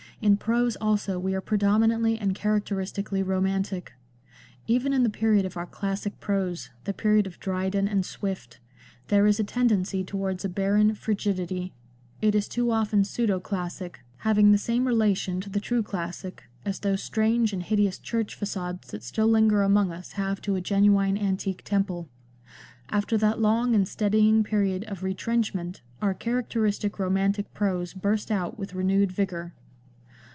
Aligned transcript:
In 0.23 0.37
prose 0.37 0.75
also 0.79 1.17
we 1.17 1.33
are 1.33 1.41
predominantly 1.41 2.19
and 2.19 2.35
characteristically 2.35 3.23
romantic. 3.23 3.93
Even 4.67 4.93
in 4.93 5.01
the 5.01 5.09
period 5.09 5.45
of 5.47 5.57
our 5.57 5.65
classic 5.65 6.19
prose, 6.19 6.69
the 6.83 6.93
period 6.93 7.25
of 7.25 7.39
Dryden 7.39 7.87
and 7.87 8.05
Swift, 8.05 8.59
there 9.07 9.25
is 9.25 9.39
a 9.39 9.43
tendency 9.43 10.03
towards 10.03 10.45
a 10.45 10.49
barren 10.49 10.93
frigidity; 10.93 11.73
it 12.21 12.35
is 12.35 12.47
too 12.47 12.69
often 12.69 13.03
pseudo 13.03 13.39
classic, 13.39 14.01
having 14.17 14.51
the 14.51 14.59
same 14.59 14.85
relation 14.85 15.41
to 15.41 15.49
the 15.49 15.59
true 15.59 15.81
classic 15.81 16.43
as 16.65 16.81
those 16.81 17.01
strange 17.01 17.51
and 17.51 17.63
hideous 17.63 17.97
ohwroh 17.97 18.29
facades 18.31 18.89
that 18.91 19.01
still 19.01 19.25
linger 19.27 19.63
among 19.63 19.91
us 19.91 20.11
have 20.11 20.39
to 20.41 20.55
a 20.55 20.61
genuine 20.61 21.17
antique 21.17 21.63
temple. 21.65 22.07
After 22.89 23.17
that 23.17 23.39
long 23.41 23.73
and 23.73 23.87
steadying 23.87 24.43
period 24.43 24.83
of 24.83 25.01
retrenchment 25.01 25.81
our 25.99 26.13
characteristic 26.13 26.99
romantic 26.99 27.51
prose 27.55 27.95
burst 27.95 28.29
out 28.29 28.59
with 28.59 28.75
renewed 28.75 29.11
vigour. 29.11 29.53